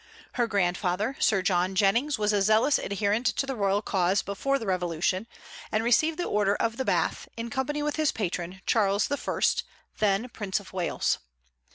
Her 0.31 0.47
grandfather, 0.47 1.15
Sir 1.19 1.43
John 1.43 1.75
Jennings, 1.75 2.17
was 2.17 2.33
a 2.33 2.41
zealous 2.41 2.79
adherent 2.79 3.27
to 3.35 3.45
the 3.45 3.55
royal 3.55 3.83
cause 3.83 4.23
before 4.23 4.57
the 4.57 4.65
Revolution, 4.65 5.27
and 5.71 5.83
received 5.83 6.17
the 6.17 6.23
Order 6.25 6.55
of 6.55 6.77
the 6.77 6.85
Bath, 6.85 7.29
in 7.37 7.51
company 7.51 7.83
with 7.83 7.97
his 7.97 8.11
patron, 8.11 8.61
Charles 8.65 9.11
I., 9.11 9.41
then 9.99 10.27
Prince 10.29 10.59
of 10.59 10.73
Wales. 10.73 11.19